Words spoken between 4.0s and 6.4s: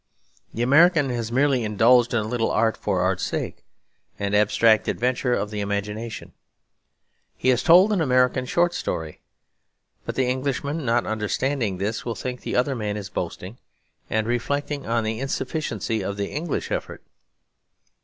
and abstract adventure of the imagination;